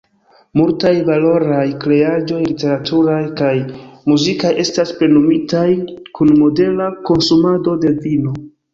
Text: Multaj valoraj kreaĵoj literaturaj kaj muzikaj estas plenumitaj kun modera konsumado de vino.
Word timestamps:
Multaj 0.59 0.93
valoraj 1.09 1.65
kreaĵoj 1.83 2.39
literaturaj 2.47 3.19
kaj 3.43 3.53
muzikaj 4.15 4.55
estas 4.67 4.97
plenumitaj 5.05 5.69
kun 6.19 6.37
modera 6.43 6.93
konsumado 7.13 7.81
de 7.87 7.99
vino. 8.05 8.39